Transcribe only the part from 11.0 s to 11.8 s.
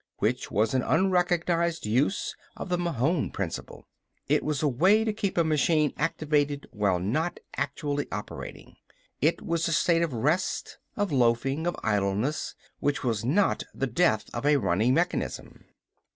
loafing, of